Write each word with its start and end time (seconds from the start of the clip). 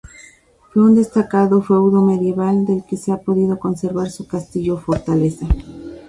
Fue 0.73 0.81
un 0.81 0.95
destacado 0.95 1.61
feudo 1.61 2.01
medieval 2.01 2.65
del 2.65 2.83
que 2.83 2.97
se 2.97 3.11
ha 3.11 3.17
podido 3.19 3.59
conservar 3.59 4.09
su 4.09 4.25
castillo-fortaleza. 4.25 5.45